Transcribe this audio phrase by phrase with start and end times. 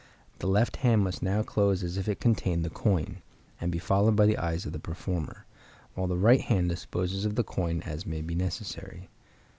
[0.39, 3.21] The left hand must now close as if it contained the coin,
[3.59, 5.45] and be followed by the eyes of the performer,
[5.93, 9.09] while the right hand disposes of the coin as may be necessary.